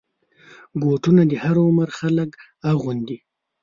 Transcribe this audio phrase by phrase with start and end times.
[0.79, 2.31] بوټونه د هر عمر خلک
[2.71, 3.17] اغوندي.